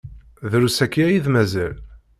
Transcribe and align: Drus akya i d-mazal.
Drus 0.51 0.77
akya 0.85 1.05
i 1.09 1.19
d-mazal. 1.25 1.75